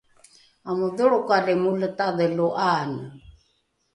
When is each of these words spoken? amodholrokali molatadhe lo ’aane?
amodholrokali 0.69 1.53
molatadhe 1.63 2.27
lo 2.37 2.47
’aane? 2.69 3.01